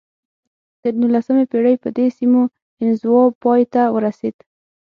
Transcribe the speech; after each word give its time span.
د 0.81 0.83
نولسمې 0.99 1.45
پېړۍ 1.51 1.75
په 1.83 1.89
دې 1.97 2.07
سیمو 2.17 2.41
انزوا 2.81 3.23
پای 3.41 3.61
ته 3.73 3.81
ورسېده. 3.95 4.43